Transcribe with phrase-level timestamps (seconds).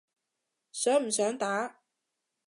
[0.71, 1.75] 想唔想打？